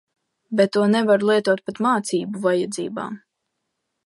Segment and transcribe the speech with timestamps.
[0.61, 3.23] Bet to nevaru lietot pat mācību vajadzībām.